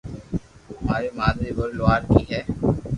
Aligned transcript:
مارو 0.85 1.09
مادري 1.19 1.49
ٻولي 1.57 1.75
لوھارڪي 1.77 2.21
ھي 2.31 2.41